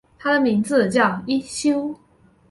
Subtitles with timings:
[0.17, 1.93] 他的名字叫一休。